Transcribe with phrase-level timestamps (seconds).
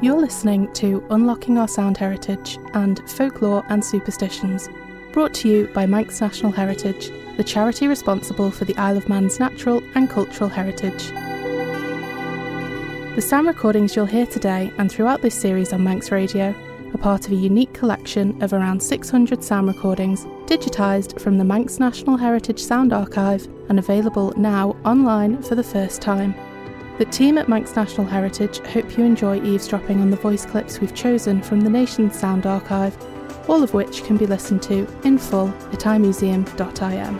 [0.00, 4.68] You're listening to Unlocking Our Sound Heritage and Folklore and Superstitions,
[5.10, 9.40] brought to you by Manx National Heritage, the charity responsible for the Isle of Man's
[9.40, 11.08] natural and cultural heritage.
[13.16, 16.54] The sound recordings you'll hear today and throughout this series on Manx Radio
[16.94, 21.80] are part of a unique collection of around 600 sound recordings digitised from the Manx
[21.80, 26.36] National Heritage Sound Archive and available now online for the first time.
[26.98, 30.96] The team at Manx National Heritage hope you enjoy eavesdropping on the voice clips we've
[30.96, 32.96] chosen from the nation's sound archive,
[33.48, 37.16] all of which can be listened to in full at imuseum.im.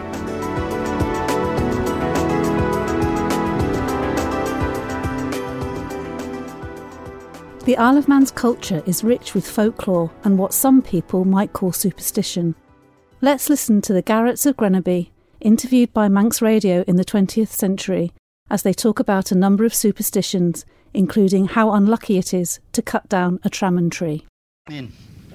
[7.65, 11.71] The Isle of Man's culture is rich with folklore and what some people might call
[11.71, 12.57] superstition.
[13.21, 15.11] Let's listen to the Garretts of Grenaby,
[15.41, 18.13] interviewed by Manx Radio in the 20th century,
[18.51, 23.09] as they talk about a number of superstitions, including how unlucky it is to cut
[23.09, 24.25] down a tramman tree.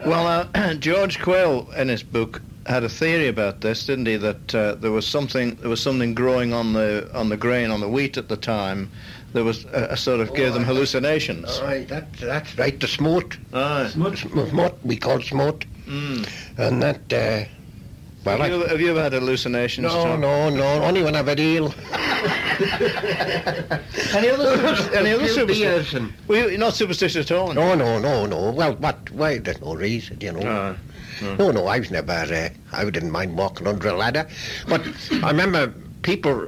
[0.06, 4.16] Well, uh, George Quayle in his book had a theory about this, didn't he?
[4.17, 7.80] That uh, there was something there was something growing on the on the grain on
[7.80, 8.89] the wheat at the time.
[9.34, 11.59] There was a, a sort of gave them hallucinations.
[11.59, 13.38] Aye, that, that's right, the smote.
[13.52, 13.88] Aye.
[13.89, 15.66] Smote, we call smote.
[15.88, 16.30] Mm.
[16.58, 17.45] And that, uh,
[18.26, 19.86] well, Have, you I, ever, have you ever had hallucinations?
[19.88, 20.22] no, Tom?
[20.22, 21.74] no, no, only when I've had ale.
[24.14, 24.54] Any other
[24.96, 25.58] any other Few superstitions?
[25.60, 27.54] beers and- Well, you're not superstitious at all.
[27.54, 28.52] No, no, no, no.
[28.52, 29.10] Well, what?
[29.12, 29.40] Why?
[29.40, 30.50] There's no reason, you know.
[31.22, 31.36] Aye.
[31.38, 32.12] No, no, I was never.
[32.12, 34.28] Uh, I didn't mind walking under a ladder,
[34.68, 34.82] but
[35.24, 36.48] I remember people.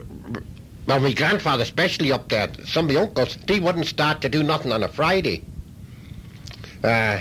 [0.88, 4.44] Well, my grandfather, especially up there, some of the uncles, they wouldn't start to do
[4.44, 5.44] nothing on a Friday.
[6.84, 7.20] Uh,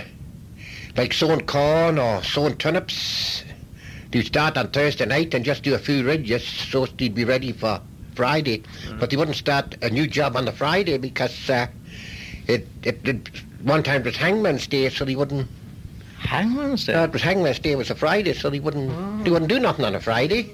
[0.95, 3.43] like sowing corn or sowing turnips.
[4.11, 7.51] They'd start on Thursday night and just do a few ridges so they'd be ready
[7.51, 7.81] for
[8.15, 8.63] Friday.
[8.99, 11.67] But they wouldn't start a new job on the Friday because uh,
[12.47, 13.29] it, it, it
[13.63, 15.47] one time it was Hangman's Day, so they wouldn't
[16.19, 16.93] Hangman's Day.
[16.93, 19.59] uh, it was Hangman's Day it was a Friday, so they wouldn't they wouldn't do
[19.59, 20.51] nothing on a Friday.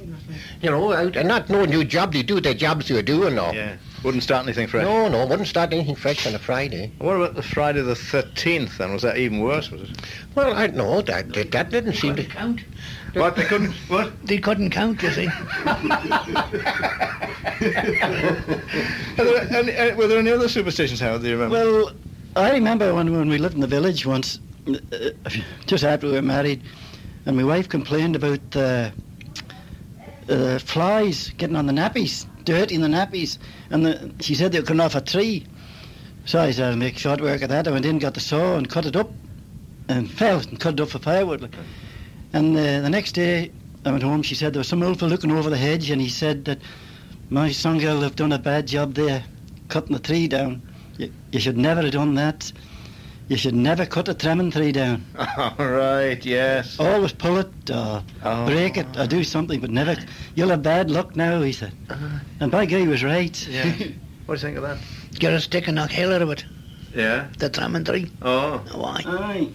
[0.62, 2.14] You know, and not no new job.
[2.14, 3.38] They do their jobs they were doing.
[3.38, 3.76] Or, yeah.
[4.04, 4.84] Wouldn't start anything fresh.
[4.84, 6.92] No, no, wouldn't start anything fresh on a Friday.
[6.98, 8.94] What about the Friday the 13th then?
[8.94, 9.90] Was that even worse, was it?
[10.34, 12.24] Well, I know that that, that didn't seem to.
[12.24, 12.62] count.
[13.14, 13.74] What, they couldn't...
[13.90, 14.12] What?
[14.26, 15.28] They couldn't count, you see.
[15.28, 15.80] Are
[19.18, 21.56] there any, uh, were there any other superstitions, Howard, do you remember?
[21.56, 21.92] Well,
[22.36, 25.10] I remember when, when we lived in the village once, uh,
[25.68, 26.64] just after we were married,
[27.26, 28.90] and my wife complained about uh,
[30.30, 33.38] uh, flies getting on the nappies, dirtying the nappies,
[33.70, 35.46] and the, she said they were coming off a tree.
[36.26, 37.68] So I said, I'll make short work of that.
[37.68, 39.12] I went in, got the saw, and cut it up,
[39.88, 41.42] and fell and cut it up for firewood.
[41.42, 41.56] like.
[42.34, 43.52] And uh, the next day,
[43.86, 44.22] I went home.
[44.22, 46.60] She said there was some old fellow looking over the hedge, and he said that
[47.30, 49.24] my son girl have done a bad job there,
[49.70, 50.62] cutting the tree down.
[50.98, 52.52] You, you should never have done that.
[53.32, 55.06] You should never cut a trimming tree down.
[55.38, 56.78] All right, yes.
[56.78, 58.46] Always pull it, or Oh.
[58.46, 59.96] break it, or do something, but never.
[60.36, 61.72] You'll have bad luck now, he said.
[61.90, 62.20] Uh-huh.
[62.42, 63.48] And by God, he was right.
[63.48, 63.72] Yeah.
[64.26, 64.80] What do you think of that?
[65.18, 66.44] Get a stick and knock hell out of it.
[66.94, 67.30] Yeah.
[67.38, 68.12] The trimming tree.
[68.22, 68.58] Oh.
[68.74, 69.02] Why?
[69.06, 69.50] Aye.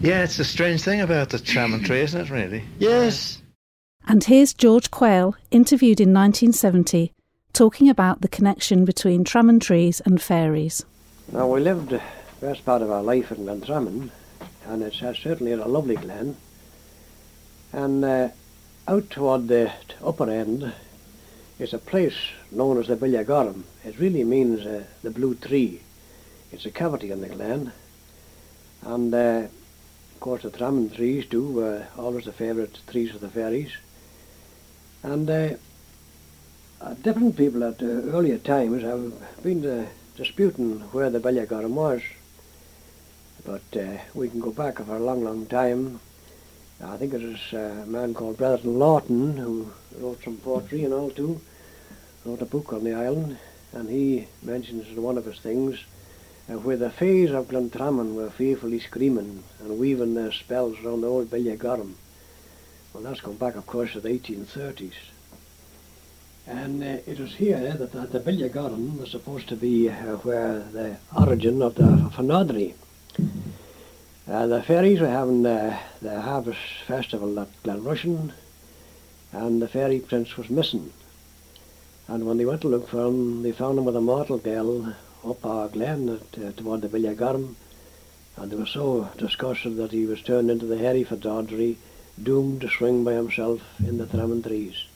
[0.00, 2.62] Yeah, it's a strange thing about the tram tree, isn't it, really?
[2.78, 3.42] Yes.
[4.06, 7.12] And here's George Quayle, interviewed in 1970,
[7.52, 10.84] talking about the connection between tramman trees and fairies.
[11.32, 11.92] Now, we lived
[12.46, 14.08] best part of our life in Glentrammon,
[14.66, 16.36] and it's uh, certainly a lovely glen.
[17.72, 18.28] And uh,
[18.86, 20.72] out toward the upper end
[21.58, 22.14] is a place
[22.52, 23.64] known as the Billagorum.
[23.84, 25.80] It really means uh, the blue tree.
[26.52, 27.72] It's a cavity in the glen.
[28.82, 29.48] And, uh,
[30.14, 33.72] of course, the Tramman trees too were always the favourite trees of the fairies.
[35.02, 35.48] And uh,
[36.80, 39.86] uh, different people at uh, earlier times have been uh,
[40.16, 42.02] disputing where the Bellagorum was.
[43.46, 46.00] But uh, we can go back for a long, long time.
[46.82, 49.70] I think it was uh, a man called Brethren Lawton who
[50.00, 51.40] wrote some poetry and all too.
[52.24, 53.38] Wrote a book on the island,
[53.72, 55.78] and he mentions in one of his things
[56.50, 61.08] uh, where the fays of Glentramon were fearfully screaming and weaving their spells round the
[61.08, 61.94] old Bellagorum.
[62.92, 64.94] Well, that's gone back, of course, to the 1830s.
[66.48, 70.58] And uh, it was here that the, the Bellagorum was supposed to be uh, where
[70.58, 72.74] the origin of the Fynoderee.
[74.28, 78.32] Uh, the fairies were having uh, the harvest festival at Glenrushen,
[79.32, 80.92] and the fairy prince was missing.
[82.08, 84.94] And when they went to look for him, they found him with a mortal girl
[85.24, 87.54] up our glen at, uh, toward the Bellagorum,
[88.36, 91.76] and they were so disgusted that he was turned into the hairy Fynoderee,
[92.22, 94.86] doomed to swing by himself in the Tramman trees.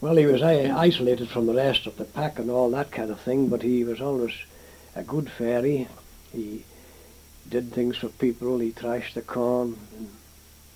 [0.00, 3.10] Well, he was i- isolated from the rest of the pack and all that kind
[3.10, 4.32] of thing, but he was always
[4.94, 5.88] a good fairy.
[6.32, 6.64] He
[7.48, 8.58] did things for people.
[8.58, 10.08] He thrashed the corn and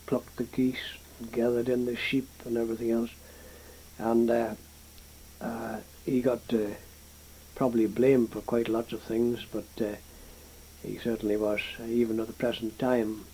[0.06, 0.76] plucked the geese,
[1.18, 3.10] and gathered in the sheep and everything else.
[3.98, 4.54] And uh,
[5.40, 6.68] uh, he got uh,
[7.54, 9.96] probably blamed for quite lots of things, but uh,
[10.82, 13.24] he certainly was, uh, even at the present time,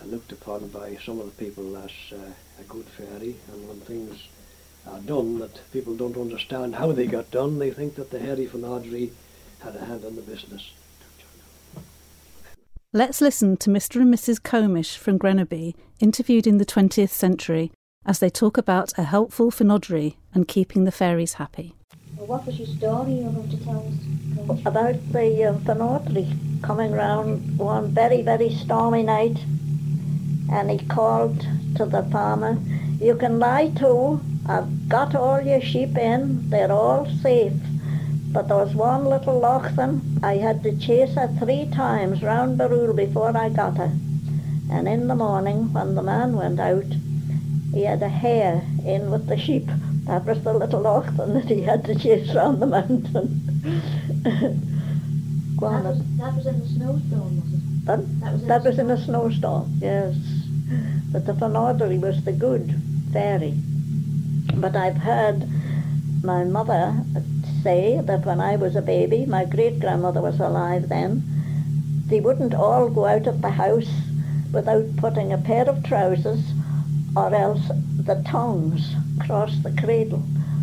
[0.00, 3.36] uh, looked upon by some of the people as a good fairy.
[3.52, 4.26] And when things
[4.86, 8.46] are done that people don't understand how they got done, they think that the Hairy
[8.46, 9.10] Fynoderee
[9.60, 10.70] had a hand in the business.
[12.92, 14.00] Let's listen to Mr.
[14.00, 14.42] and Mrs.
[14.42, 17.70] Comish from Grenaby, interviewed in the 20th century,
[18.04, 21.76] as they talk about a helpful Fynoderee and keeping the fairies happy.
[22.16, 23.86] Well, what was your story you were going to tell
[24.50, 24.60] us?
[24.66, 29.38] About the uh, Fynoderee coming round one very, very stormy night,
[30.50, 31.46] and he called
[31.76, 32.58] to the farmer,
[33.00, 37.52] You can lie to, I've got all your sheep in, they're all safe.
[38.32, 42.94] But there was one little Loaghtan, I had to chase her three times round Barrule
[42.94, 43.92] before I got her.
[44.70, 46.84] And in the morning, when the man went out,
[47.74, 49.66] he had a hare in with the sheep.
[50.06, 53.46] That was the little Loaghtan that he had to chase round the mountain.
[55.60, 57.84] That, was, that was in the snowstorm, was it?
[57.84, 60.16] But That was in that was in a snowstorm, yes.
[61.12, 62.74] But the Fynoderee was the good
[63.12, 63.52] fairy.
[64.54, 65.46] But I've heard
[66.22, 67.04] my mother
[67.62, 71.22] say that when I was a baby, my great grandmother was alive then,
[72.06, 73.90] they wouldn't all go out of the house
[74.52, 76.40] without putting a pair of trousers
[77.16, 77.70] or else
[78.04, 80.22] the tongs across the cradle,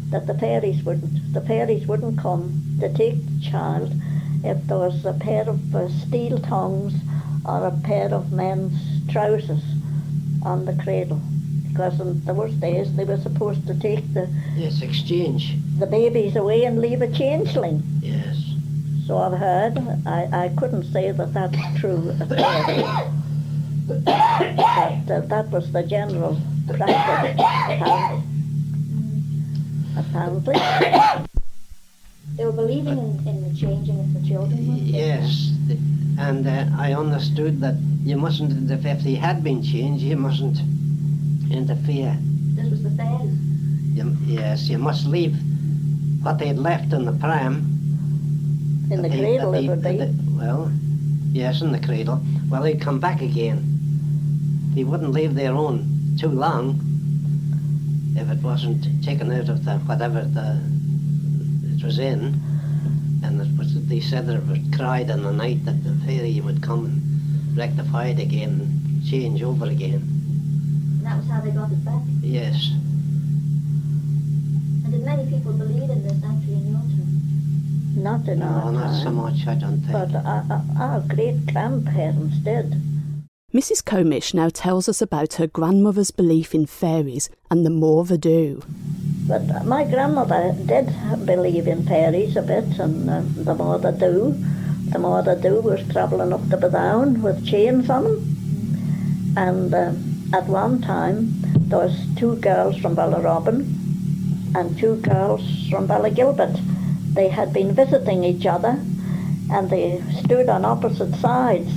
[0.10, 1.34] that the fairies wouldn't.
[1.34, 3.94] The fairies wouldn't come to take the child
[4.44, 6.94] if there was a pair of uh, steel tongs
[7.46, 8.74] or a pair of men's
[9.10, 9.64] trousers
[10.44, 11.22] on the cradle.
[11.68, 15.56] Because in those days they were supposed to take the, Yes, exchange.
[15.80, 17.84] The babies away and leave a changeling.
[18.02, 18.36] Yes.
[19.06, 19.78] So I've heard.
[20.06, 22.14] I, I couldn't say that that's true
[23.88, 26.38] but uh, that was the general
[26.68, 27.40] practice.
[29.98, 30.56] apparently.
[30.56, 30.56] Apparently.
[32.36, 34.60] They were believing in, in the changing of the children.
[34.86, 35.52] Yes.
[35.68, 35.78] The-
[36.20, 40.58] And uh, I understood that you mustn't, if if they had been changed, you mustn't
[41.52, 42.18] interfere.
[42.58, 43.38] This was the fairies.
[43.94, 45.36] You, yes, you must leave
[46.28, 47.56] what they'd left in the pram.
[48.92, 49.98] In the they- cradle that it would be.
[49.98, 50.70] they- Well,
[51.32, 52.20] yes, in the cradle.
[52.50, 53.60] Well, they'd come back again.
[54.76, 55.78] They wouldn't leave their own
[56.20, 56.66] too long
[58.18, 60.60] if it wasn't taken out of the whatever the
[61.74, 62.42] it was in.
[63.24, 66.42] And it was, they said that it was cried in the night that the fairy
[66.42, 70.02] would come and rectify it again and change over again.
[70.98, 72.02] And that was how they got it back.
[72.22, 72.74] Yes.
[74.98, 78.04] And many people believe in this actually in your time?
[78.04, 79.92] Not in No, our not so much, I don't think.
[79.92, 82.82] But our, our- our great grandparents did.
[83.54, 83.84] Mrs.
[83.84, 88.64] Comish now tells us about her grandmother's belief in fairies and the Moddhey Dhoo.
[89.28, 90.88] But my grandmother did
[91.28, 94.34] believe in fairies a bit, and uh, the Moddhey Dhoo,
[94.92, 99.34] the Moddhey Dhoo was travelling up to down with chains on them.
[99.38, 99.94] And uh,
[100.36, 101.36] at one time,
[101.70, 103.77] there was two girls from Ballarobin
[104.58, 106.58] and two girls from Ballagilbert.
[107.14, 108.80] They had been visiting each other,
[109.52, 111.72] and they stood on opposite sides.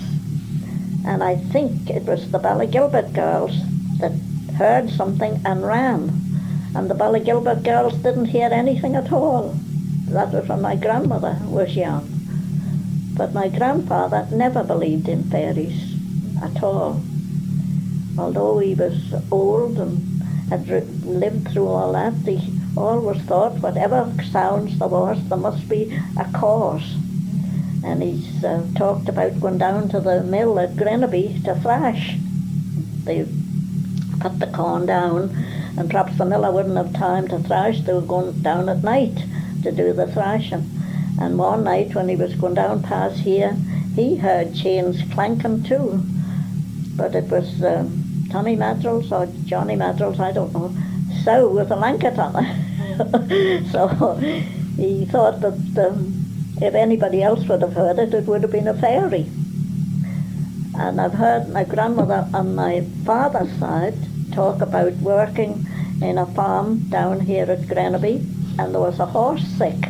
[1.06, 3.52] And I think it was the Ballagilbert girls
[3.99, 4.12] that
[4.56, 6.20] heard something and ran
[6.75, 9.54] and the Ballagilbert girls didn't hear anything at all.
[10.08, 12.08] That was when my grandmother was young.
[13.16, 15.96] But my grandfather never believed in fairies
[16.42, 17.02] at all.
[18.16, 20.68] Although he was old and had
[21.04, 26.25] lived through all that, he always thought whatever sounds there was, there must be a
[26.33, 26.95] cause.
[27.83, 32.17] And he's uh, talked about going down to the mill at Grenaby to thrash.
[33.05, 33.27] They
[34.21, 35.35] cut the corn down
[35.77, 37.81] and perhaps the miller wouldn't have time to thrash.
[37.81, 39.17] They were going down at night
[39.62, 40.71] to do the thrashing.
[41.21, 43.57] And one night when he was going down past here,
[43.95, 46.03] he heard chains clanking too.
[46.97, 50.75] But it was um, Tommy Madrells or Johnny Madrells, I don't know,
[51.25, 53.67] so with a blanket on it.
[53.73, 54.15] so
[54.77, 56.21] he thought that um,
[56.61, 59.27] if anybody else would have heard it, it would have been a fairy.
[60.79, 63.95] And I've heard my grandmother on my father's side
[64.33, 65.67] talk about working
[66.03, 68.25] in a farm down here at Grenaby,
[68.59, 69.87] and there was a horse sick.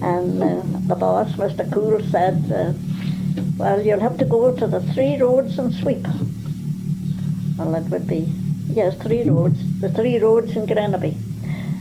[0.00, 1.70] And uh, the boss, Mr.
[1.72, 2.72] Cool, said, uh,
[3.56, 6.06] well, you'll have to go to the three roads and sweep.
[7.58, 8.32] Well, it would be,
[8.68, 11.16] yes, three roads, the three roads in Grenaby.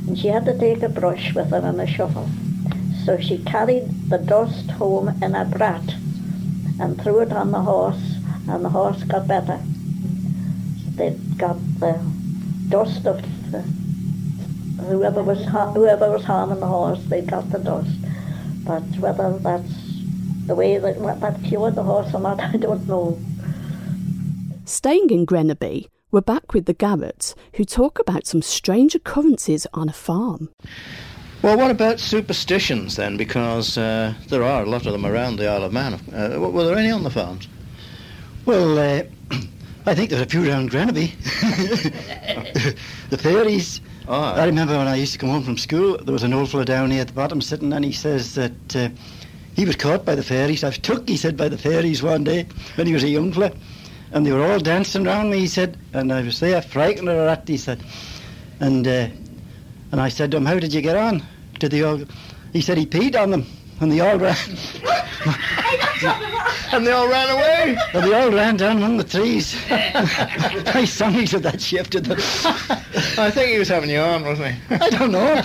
[0.07, 2.29] And she had to take a brush with her and a shovel.
[3.05, 5.95] So she carried the dust home in a brat
[6.79, 8.15] and threw it on the horse,
[8.47, 9.59] and the horse got better.
[10.95, 11.99] They got the
[12.69, 13.61] dust of the,
[14.83, 17.03] whoever was whoever was harming the horse.
[17.05, 17.97] They got the dust,
[18.65, 19.73] but whether that's
[20.45, 23.19] the way that that cured the horse or not, I don't know.
[24.65, 29.89] Staying in Grenaby, we're back with the Garretts, who talk about some strange occurrences on
[29.89, 30.49] a farm.
[31.41, 33.17] Well, what about superstitions then?
[33.17, 35.93] Because uh, there are a lot of them around the Isle of Man.
[36.13, 37.47] Uh, were there any on the farms?
[38.45, 39.03] Well, uh,
[39.85, 41.11] I think there's a few around Grenaby.
[43.09, 43.81] the fairies.
[44.07, 46.49] Oh, I remember when I used to come home from school, there was an old
[46.49, 48.89] fellow down here at the bottom sitting, and he says that uh,
[49.55, 50.63] he was caught by the fairies.
[50.63, 53.33] I was took, he said, by the fairies one day when he was a young
[53.33, 53.51] fellow
[54.11, 57.27] and they were all dancing around me, he said, and I was there frightened her
[57.27, 57.83] at, he said.
[58.59, 59.07] And uh,
[59.91, 61.23] and I said to him, how did you get on?
[61.59, 62.01] Did they all...
[62.53, 63.45] He said he peed on them,
[63.79, 64.35] and they all ran...
[66.71, 67.77] and they all ran away?
[67.93, 69.55] And they all ran down on the trees.
[69.69, 72.17] I songs of that shifted them.
[73.17, 74.75] I think he was having you on, wasn't he?
[74.75, 75.41] I don't know.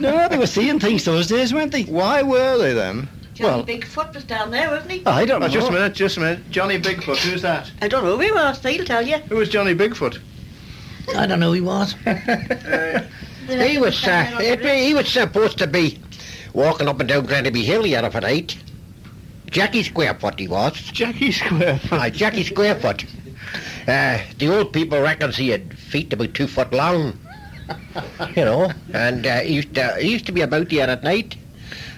[0.00, 1.84] No, they were seeing things those days, weren't they?
[1.84, 3.08] Why were they then?
[3.42, 5.06] Johnny well, Bigfoot was down there, wasn't he?
[5.06, 5.46] I don't know.
[5.46, 6.50] Oh, just a minute, just a minute.
[6.50, 7.70] Johnny Bigfoot, who's that?
[7.80, 9.18] I don't know who he was, he'll tell you.
[9.18, 10.20] Who was Johnny Bigfoot?
[11.16, 11.92] I don't know who he was.
[13.48, 15.98] he was uh, he was supposed to be
[16.52, 18.56] walking up and down Grenaby Hill here of at eight.
[19.50, 20.74] Jackie Squarefoot he was.
[20.74, 21.98] Jackie Squarefoot?
[22.00, 23.04] Aye, Jackie Squarefoot.
[23.88, 27.18] Uh, the old people reckons he had feet about two foot long.
[28.36, 31.36] you know, and uh, he, used to, he used to be about here at night.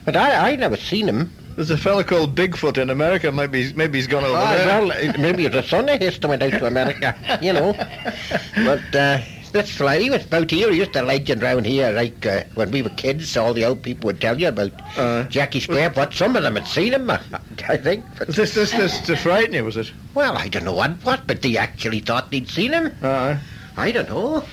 [0.04, 1.32] But I, I never seen him.
[1.56, 3.30] There's a fellow called Bigfoot in America.
[3.30, 4.66] Maybe maybe he's gone over oh, there.
[4.66, 7.72] Well, maybe it's a son of his that went out to America, you know.
[8.56, 9.20] But uh,
[9.52, 10.00] that's fly.
[10.00, 10.70] He was about here.
[10.72, 13.36] He used to legend round here, like uh, when we were kids.
[13.36, 15.90] All the old people would tell you about uh, Jackie Square.
[15.90, 17.20] But some of them had seen him, I,
[17.68, 18.04] I think.
[18.18, 19.92] But, this this this to frighten you, was it?
[20.14, 22.92] Well, I don't know what, what, but they actually thought they'd seen him.
[23.00, 23.38] Uh,
[23.76, 24.44] I don't know.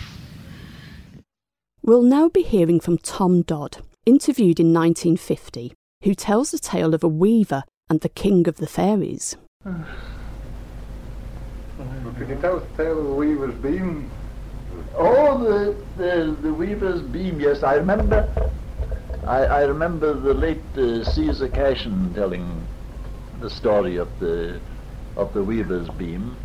[1.82, 7.04] We'll now be hearing from Tom Dodd interviewed in 1950, who tells the tale of
[7.04, 9.36] a weaver and the king of the fairies.
[9.64, 9.86] Well,
[12.18, 14.10] can you tell the tale of the weaver's beam?
[14.96, 18.28] Oh, the, the, the weaver's beam, yes, I remember.
[19.26, 22.66] I, I remember the late uh, Caesar Cashin telling
[23.40, 24.60] the story of the
[25.16, 26.36] of the weaver's beam.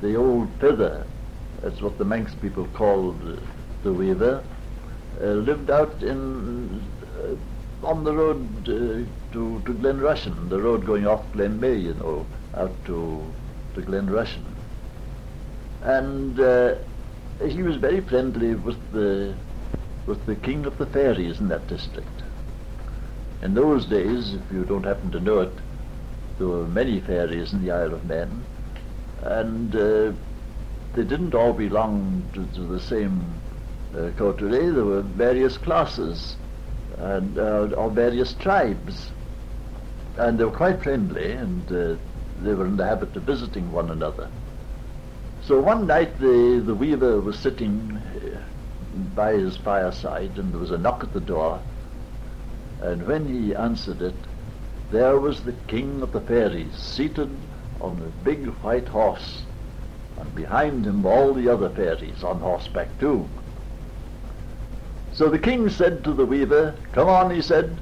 [0.00, 1.04] The old pither,
[1.62, 3.40] that's what the Manx people called
[3.82, 4.44] the weaver,
[5.26, 6.82] lived out in
[7.18, 12.26] uh, on the road uh, to to Glenrushen, the road going off Glenmay, you know,
[12.54, 13.22] out to
[13.74, 14.44] to Glenrushen.
[15.82, 16.38] And
[17.48, 19.34] he was very friendly with the
[20.06, 22.08] with the king of the fairies in that district.
[23.42, 25.52] In those days, if you don't happen to know it,
[26.38, 28.42] there were many fairies in the Isle of Man,
[29.22, 30.12] and uh,
[30.94, 33.22] they didn't all belong to, to the same
[33.96, 36.36] uh, coterie, there were various classes
[36.98, 39.10] and uh, of various tribes,
[40.16, 41.96] and they were quite friendly, and uh,
[42.42, 44.28] they were in the habit of visiting one another.
[45.42, 48.40] So one night the, the weaver was sitting uh,
[49.14, 51.60] by his fireside, and there was a knock at the door,
[52.82, 54.14] and when he answered it,
[54.90, 57.30] there was the king of the fairies seated
[57.80, 59.42] on a big white horse,
[60.18, 63.26] and behind him all the other fairies on horseback too.
[65.20, 67.76] So the king said to the weaver, Come on, he said,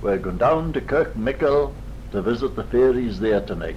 [0.00, 1.74] we're going down to Kirkmichael
[2.12, 3.76] to visit the fairies there tonight.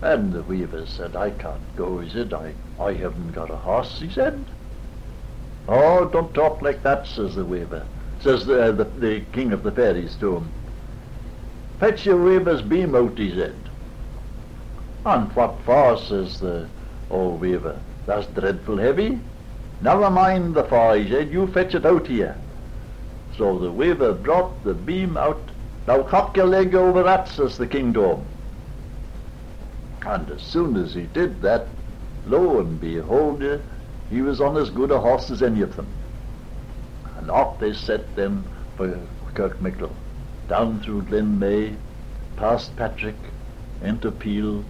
[0.00, 4.00] And the weaver said, I can't go, he said, I, I haven't got a horse,
[4.00, 4.42] he said.
[5.68, 7.84] Oh, don't talk like that, says the weaver,
[8.22, 10.50] says the, uh, the, the king of the fairies to him.
[11.80, 13.54] Fetch your weaver's beam out, he said.
[15.04, 16.66] And what for, says the
[17.10, 19.20] old weaver, that's dreadful heavy.
[19.80, 22.36] Never mind the fire, he said, you fetch it out here.
[23.36, 25.40] So the weaver brought the beam out.
[25.86, 28.24] Now cock your leg over that, says the king to him.
[30.04, 31.66] And as soon as he did that,
[32.26, 33.44] lo and behold,
[34.10, 35.86] he was on as good a horse as any of them.
[37.18, 38.44] And off they set then
[38.76, 38.98] for
[39.34, 39.92] Kirkmichael,
[40.48, 41.76] down through Glenmay,
[42.36, 43.16] past Patrick,
[43.82, 44.64] into Peel,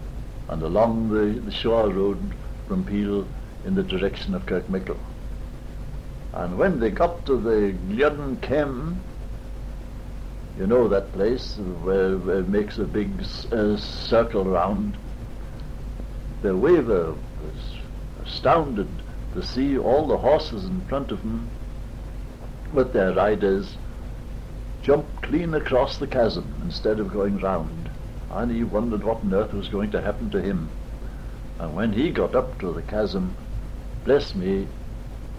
[0.48, 2.18] and along the, the shore road
[2.66, 3.26] from Peel
[3.64, 4.98] in the direction of Kirkmichael.
[6.32, 9.00] And when they got to the Gliodan Kem,
[10.58, 13.10] you know that place where, where it makes a big
[13.52, 14.96] uh, circle round,
[16.42, 18.88] the weaver was astounded
[19.34, 21.48] to see all the horses in front of him
[22.72, 23.76] with their riders
[24.82, 27.90] jump clean across the chasm instead of going round.
[28.30, 30.68] and he wondered what on earth was going to happen to him.
[31.58, 33.34] And when he got up to the chasm,
[34.08, 34.66] bless me,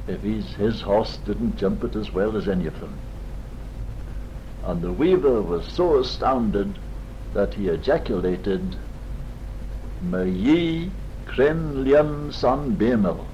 [0.08, 2.96] if his, horse didn't jump it as well as any of them.
[4.64, 6.78] And the weaver was so astounded
[7.34, 8.78] that he ejaculated,
[10.04, 10.92] Me
[11.26, 13.26] cren liam san bemel.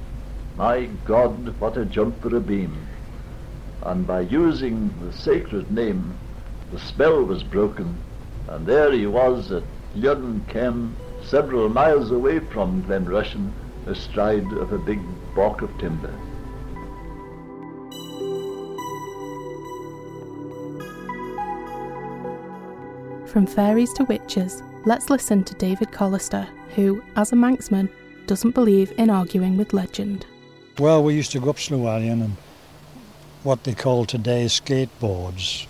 [0.55, 2.87] My God, what a jump for a beam.
[3.83, 6.17] And by using the sacred name,
[6.71, 7.97] the spell was broken,
[8.47, 9.63] and there he was at
[9.97, 13.51] Llyn Kem, several miles away from Glen Rushen,
[13.87, 14.99] astride of a big
[15.35, 16.13] balk of timber.
[23.27, 27.89] From fairies to witches, let's listen to David Collister, who, as a Manxman,
[28.27, 30.25] doesn't believe in arguing with legend.
[30.79, 32.37] Well, we used to go up Slieau Whallian and um,
[33.45, 35.67] what they call today skateboards.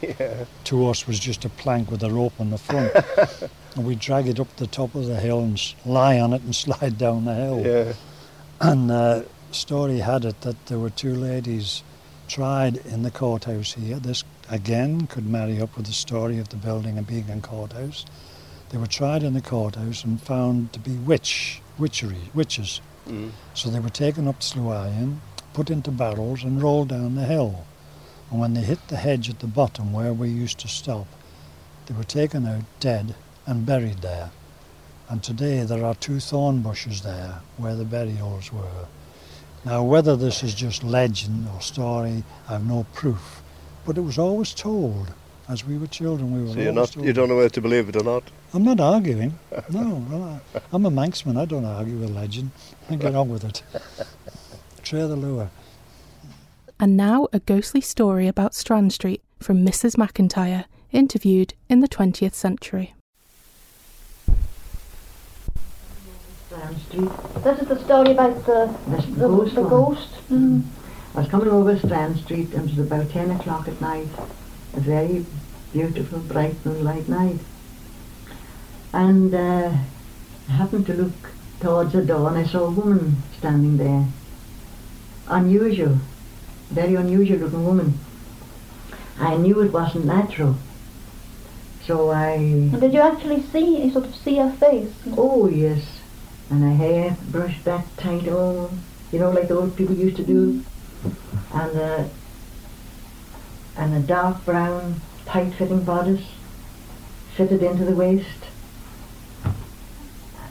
[0.00, 0.44] yeah.
[0.64, 2.94] To us was just a plank with a rope on the front.
[3.74, 6.54] and we drag it up the top of the hill and lie on it and
[6.64, 7.62] slide down the hill.
[7.66, 7.92] Yeah.
[8.60, 11.82] And uh, story had it that there were two ladies
[12.28, 13.98] tried in the courthouse here.
[13.98, 18.06] This again could marry up with the story of the building and being a courthouse.
[18.70, 22.80] They were tried in the courthouse and found to be witch, witchery, witches.
[23.08, 23.30] Mm.
[23.54, 25.18] So they were taken up to Slieau Whallian,
[25.56, 27.64] put into barrels and rolled down the hill.
[28.30, 31.06] And when they hit the hedge at the bottom where we used to stop,
[31.86, 33.14] they were taken out dead
[33.46, 34.28] and buried there.
[35.08, 38.84] And today there are two thorn bushes there where the burials were.
[39.64, 43.40] Now, whether this is just legend or story, I have no proof.
[43.86, 45.14] But it was always told.
[45.48, 47.06] As we were children, we were So you're not, told.
[47.06, 48.24] you don't know whether to believe it or not.
[48.52, 49.38] I'm not arguing.
[49.70, 50.38] No,
[50.72, 51.38] I'm a Manxman.
[51.40, 52.50] I don't argue with legend.
[52.90, 53.62] I get on with it.
[54.86, 55.48] Traa dy liooar.
[56.78, 59.96] And now a ghostly story about Strand Street from Mrs.
[59.96, 62.94] McIntyre, interviewed in the 20th century.
[66.46, 67.10] Strand Street.
[67.42, 70.08] This is the story about the That's the, the, ghost the ghost.
[70.30, 70.62] Mm.
[71.16, 74.06] I was coming over Strand Street and it was about 10 o'clock at night.
[74.74, 75.26] A very
[75.72, 77.40] beautiful, bright moonlight night.
[78.92, 79.72] And uh,
[80.48, 84.06] I happened to look towards the door and I saw a woman standing there.
[85.28, 85.98] Unusual,
[86.70, 87.98] very unusual looking woman.
[89.18, 90.56] I knew it wasn't natural.
[91.84, 94.92] So I And did you actually see, you sort of see her face?
[95.16, 96.00] Oh yes,
[96.50, 100.24] and her hair brushed back tight on, you know, like the old people used to
[100.24, 100.62] do,
[101.04, 101.12] mm.
[101.54, 102.10] and a
[103.76, 106.24] and a dark brown tight-fitting bodice
[107.36, 108.46] fitted into the waist,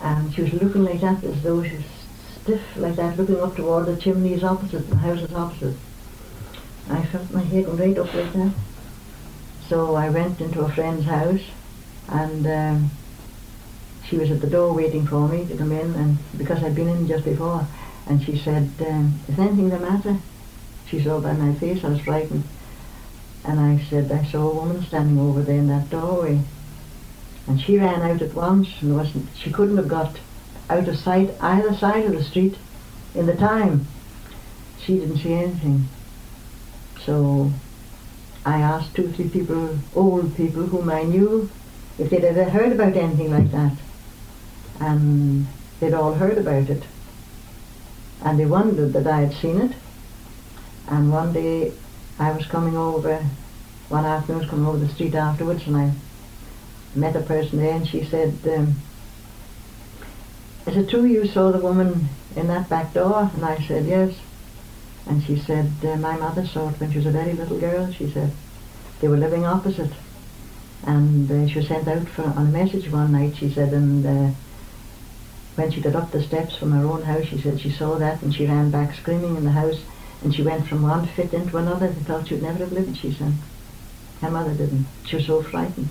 [0.02, 1.86] and she was looking like that as though she was
[2.46, 5.76] stiff like that, looking up toward the chimneys opposite, the houses opposite.
[6.90, 8.54] I felt my head right up like that.
[9.68, 11.42] So I went into a friend's house,
[12.08, 12.48] and.
[12.48, 12.92] Um,
[14.08, 16.88] she was at the door waiting for me to come in, and because I'd been
[16.88, 17.68] in just before,
[18.06, 20.20] and she said, um, "Is anything the matter?"
[20.88, 22.44] She saw by my face I was frightened,
[23.44, 26.40] and I said, "I saw a woman standing over there in that doorway,"
[27.48, 30.20] and she ran out at once, and wasn't she couldn't have got
[30.70, 32.58] out of sight either side of the street
[33.14, 33.88] in the time.
[34.80, 35.88] She didn't see anything,
[37.04, 37.52] so
[38.46, 41.50] I asked two, three people, old people whom I knew,
[41.98, 43.74] if they'd ever heard about anything like that
[44.80, 45.48] and
[45.80, 46.84] they'd all heard about it.
[48.24, 49.72] And they wondered that I had seen it.
[50.88, 51.74] And one day
[52.20, 53.26] I was coming over,
[53.90, 55.94] one afternoon I was coming over the street afterwards and I
[56.94, 58.76] met a person there and she said, um,
[60.68, 63.30] is it true you saw the woman in that back door?
[63.36, 64.16] And I said, yes.
[65.06, 67.92] And she said, uh, my mother saw it when she was a very little girl,
[67.92, 68.32] she said.
[69.00, 69.92] They were living opposite.
[70.84, 74.06] And uh, she was sent out for, on a message one night, she said, and
[74.06, 74.36] uh,
[75.56, 78.22] when she got up the steps from her own house, she said she saw that
[78.22, 79.80] and she ran back screaming in the house
[80.24, 81.90] and she went from one fit into another.
[81.90, 83.34] They thought she'd never have lived, she said.
[84.22, 84.88] Her mother didn't.
[85.06, 85.90] She was so frightened.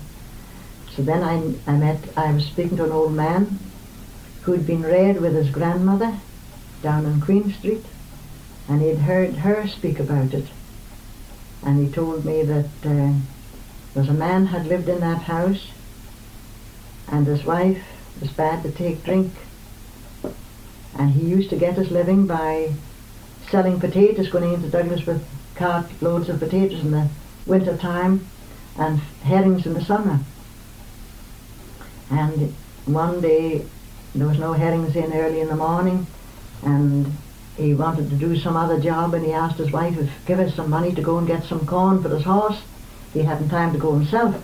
[0.95, 3.59] So then I, I met, I was speaking to an old man
[4.45, 6.19] who'd been reared with his grandmother
[6.83, 7.83] down on Queen Street
[8.69, 10.45] and he'd heard her speak about it.
[11.63, 13.13] And he told me that uh, there
[13.95, 15.71] was a man had lived in that house
[17.07, 17.83] and his wife
[18.21, 19.33] was bad to take drink
[20.97, 22.71] and he used to get his living by
[23.49, 27.09] selling potatoes, going into Douglas with cart loads of potatoes in the
[27.47, 28.27] winter time
[28.77, 30.19] and herrings in the summer.
[32.11, 32.53] And
[32.85, 33.65] one day
[34.15, 36.07] there was no herrings in early in the morning
[36.63, 37.11] and
[37.57, 40.55] he wanted to do some other job and he asked his wife if give us
[40.55, 42.61] some money to go and get some corn for his horse.
[43.13, 44.35] He hadn't time to go himself.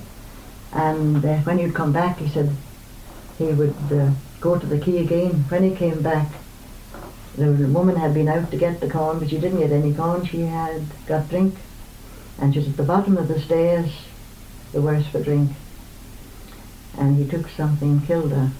[0.74, 2.56] And uh, when he'd come back, he said
[3.38, 5.46] he would uh, go to the key again.
[5.50, 6.32] When he came back,
[7.38, 10.26] the woman had been out to get the corn, but she didn't get any corn.
[10.26, 11.56] She had got drink,
[12.40, 13.92] and she was at the bottom of the stairs,
[14.72, 15.52] the worse for drink.
[16.98, 18.52] And he took something, killed her.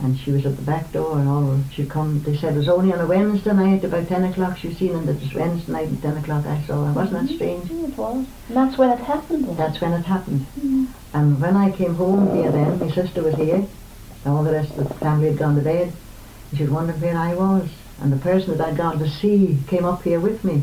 [0.00, 2.20] And she was at the back door, and all she'd come.
[2.22, 4.58] They said it was only on a Wednesday night, about ten o'clock.
[4.58, 6.44] She was seen, and it was Wednesday night at ten o'clock.
[6.46, 6.92] I saw her.
[6.92, 7.70] Wasn't that strange?
[7.70, 8.26] It was.
[8.48, 9.46] And that's when it happened.
[9.46, 9.56] then.
[9.56, 10.46] That's when it happened.
[10.60, 10.88] Mm.
[11.12, 13.64] And when I came home here then, my sister was here,
[14.24, 15.92] and all the rest of the family had gone to bed.
[16.50, 17.70] And she was wondering where I was.
[18.00, 20.62] And the person that I'd gone to see came up here with me.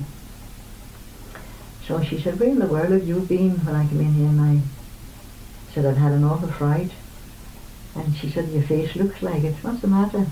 [1.87, 4.27] So she said, where in the world have you been when I came in here?
[4.27, 4.61] And I
[5.73, 6.91] said, I've had an awful fright.
[7.95, 9.55] And she said, your face looks like it.
[9.61, 10.25] What's the matter?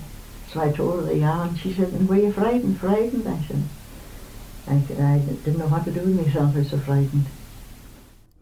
[0.52, 1.56] So I told her the yarn.
[1.56, 2.80] She said, and were you frightened?
[2.80, 3.26] Frightened?
[3.26, 3.62] I said,
[4.66, 6.54] I said, I didn't know what to do with myself.
[6.54, 7.26] I was so frightened.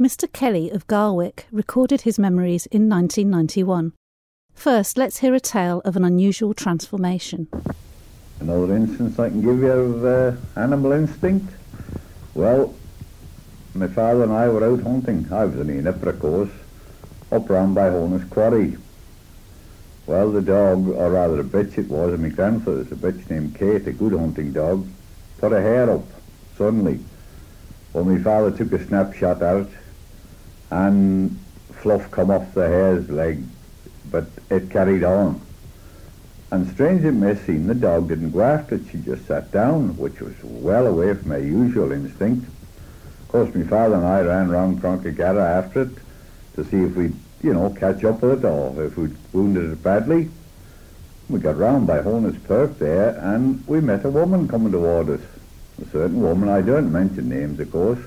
[0.01, 0.33] Mr.
[0.33, 3.93] Kelly of Garwick recorded his memories in 1991.
[4.55, 7.49] First, let's hear a tale of an unusual transformation.
[8.41, 11.53] Another instance I can give you of uh, animal instinct.
[12.35, 12.75] Well,
[13.75, 15.27] my father and I were out hunting.
[15.33, 16.51] I was only in Ypres, of course,
[17.33, 18.77] up round by Horner's Quarry.
[20.09, 23.55] Well, the dog, or rather a bitch it was, and my grandfather's a bitch named
[23.55, 24.89] Kate, a good hunting dog,
[25.37, 26.07] put a hair up
[26.57, 27.01] suddenly.
[27.93, 29.69] Well, my father took a snapshot at it,
[30.71, 31.39] and
[31.73, 33.45] fluff come off the hare's leg,
[34.11, 35.43] but it carried on.
[36.51, 39.95] And strange it may seem, the dog didn't go after it, she just sat down,
[39.99, 42.49] which was well away from her usual instinct.
[43.21, 45.99] Of course, my father and I ran round Cronkagarra after it
[46.55, 49.83] to see if we'd, you know, catch up with it or if we'd wounded it
[49.83, 50.31] badly.
[51.29, 55.21] We got round by Horner's Perk there and we met a woman coming toward us.
[55.81, 58.01] A certain woman, I don't mention names, of course,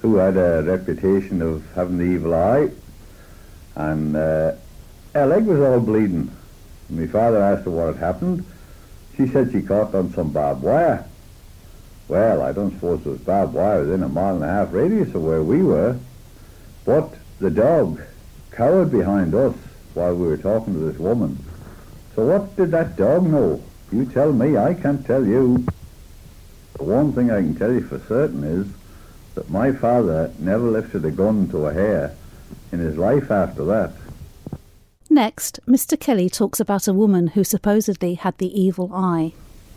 [0.00, 2.70] who had a reputation of having the evil eye.
[3.76, 4.52] And uh,
[5.14, 6.30] her leg was all bleeding.
[6.90, 8.44] My father asked her what had happened.
[9.16, 11.04] She said she caught on some barbed wire.
[12.08, 15.14] Well, I don't suppose there was barbed wire within a mile and a half radius
[15.14, 15.98] of where we were.
[16.84, 18.00] But the dog
[18.56, 19.54] cowered behind us
[19.94, 21.38] while we were talking to this woman.
[22.14, 23.62] So what did that dog know?
[23.92, 25.66] You tell me, I can't tell you.
[26.78, 28.66] The one thing I can tell you for certain is
[29.34, 32.16] that my father never lifted a gun to a hare
[32.72, 33.92] in his life after that.
[35.08, 35.98] Next, Mr.
[35.98, 39.34] Kelly talks about a woman who supposedly had the evil eye.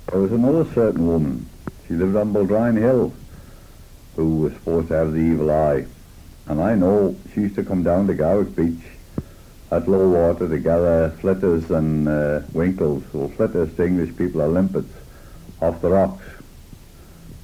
[0.08, 1.48] There was another certain woman.
[1.88, 3.14] She lived on Baldrine Hill
[4.16, 5.86] who was supposed to have the evil eye.
[6.50, 8.84] And I know she used to come down to Garwick Beach
[9.72, 14.48] at low water to gather flitters and uh, winkles, or flitters to English people are
[14.48, 14.92] limpets,
[15.62, 16.26] off the rocks.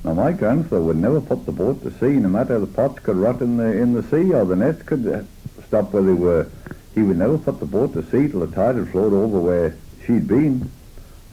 [0.03, 3.15] Now my grandfather would never put the boat to sea, no matter the pots could
[3.15, 5.21] rot in the in the sea or the nets could uh,
[5.67, 6.49] stop where they were.
[6.95, 9.77] He would never put the boat to sea till the tide had flowed over where
[10.05, 10.71] she'd been.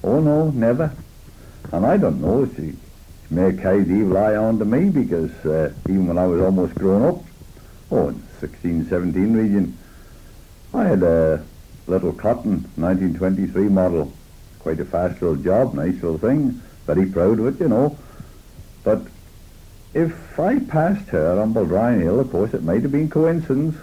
[0.05, 0.95] Oh no, never.
[1.73, 4.91] And I don't know, she, she may have carried the evil eye on to me
[4.91, 7.25] because uh, even when I was almost grown up,
[7.93, 9.79] oh, in 16, 17 region,
[10.73, 11.45] I had a
[11.87, 14.13] little cotton 1923 model.
[14.61, 16.63] Quite a fast little job, nice little thing.
[16.87, 17.99] Very proud of it, you know.
[18.83, 19.03] But
[19.93, 23.77] if I passed her on Baldrine Hill, of course it might have been coincidence.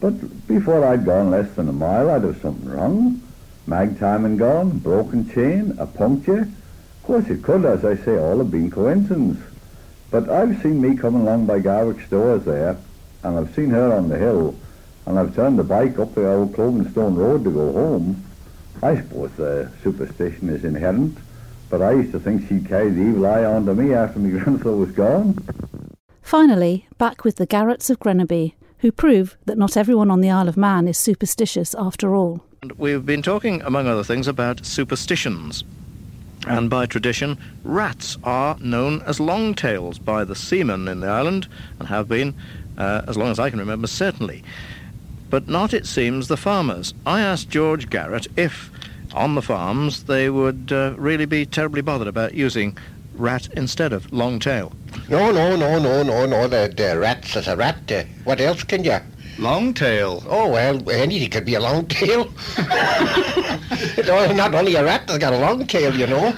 [0.00, 3.22] But before I'd gone less than a mile, I'd have something wrong.
[3.66, 6.42] Mag time and gone, broken chain, a puncture.
[6.42, 9.40] Of course it could, as I say, all have been coincidence.
[10.10, 12.76] But I've seen me coming along by Garwick stores there,
[13.22, 14.54] and I've seen her on the hill,
[15.06, 18.24] and I've turned the bike up the old Clovenstone Road to go home.
[18.82, 21.18] I suppose the superstition is inherent,
[21.70, 24.76] but I used to think she'd carry the evil eye onto me after my grandfather
[24.76, 25.38] was gone.
[26.22, 30.48] Finally, back with the Garretts of Grenaby, who prove that not everyone on the Isle
[30.48, 32.44] of Man is superstitious after all.
[32.76, 35.64] We've been talking, among other things, about superstitions.
[36.46, 41.46] And by tradition, rats are known as longtails by the seamen in the island,
[41.78, 42.34] and have been,
[42.78, 44.42] uh, as long as I can remember, certainly.
[45.30, 46.92] But not, it seems, the farmers.
[47.06, 48.70] I asked George Garrett if,
[49.14, 52.76] on the farms, they would uh, really be terribly bothered about using
[53.14, 54.72] rat instead of longtail.
[55.08, 56.48] No, no, no, no, no, no.
[56.48, 57.90] The, the rat's is a rat.
[57.90, 58.98] Uh, what else can you?
[59.38, 60.22] Longtail.
[60.28, 62.30] Oh, well, anything could be a long tail.
[64.06, 66.36] no, not only a rat has got a long tail, you know.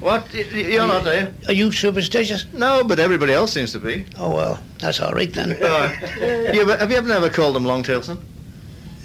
[0.00, 0.32] What?
[0.32, 1.34] Y- y- You're not, are you?
[1.48, 2.46] Are you superstitious?
[2.52, 4.06] No, but everybody else seems to be.
[4.18, 5.50] Oh, well, that's all right then.
[5.50, 8.18] You ever- have you ever never called them longtails, son?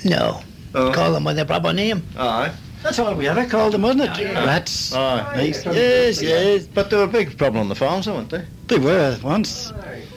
[0.03, 0.41] No.
[0.73, 0.91] Oh.
[0.91, 2.05] Call them by their proper name.
[2.17, 2.51] Aye.
[2.83, 4.33] That's all we ever called them, wasn't it?
[4.35, 4.93] Rats.
[4.93, 5.33] Aye.
[5.37, 5.65] Nice.
[5.65, 6.67] Yes, yes.
[6.67, 8.43] But they were a big problem on the farms, weren't they?
[8.67, 9.73] They were once.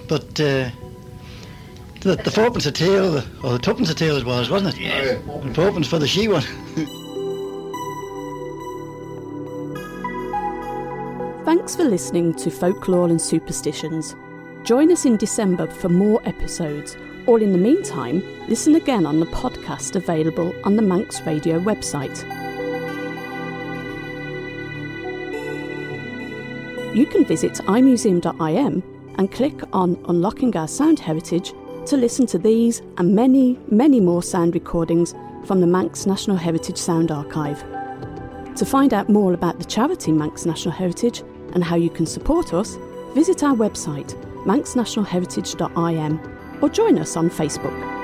[0.06, 0.70] But uh,
[2.00, 4.80] the, the fourpence a tail, or the tuppence a tail it was, wasn't it?
[4.82, 5.18] Yes.
[5.42, 6.44] And fourpence for the she one.
[11.48, 14.14] Thanks for listening to Folklore and Superstitions.
[14.64, 19.24] Join us in December for more episodes, or in the meantime, listen again on the
[19.24, 22.18] podcast available on the Manx Radio website.
[26.94, 31.54] You can visit imuseum.im and click on Unlocking Our Sound Heritage
[31.86, 35.14] to listen to these and many, many more sound recordings
[35.46, 37.64] from the Manx National Heritage Sound Archive.
[38.56, 41.22] To find out more about the charity Manx National Heritage
[41.54, 42.78] and how you can support us,
[43.14, 46.20] visit our website manxnationalheritage.im
[46.62, 47.97] or join us on Facebook.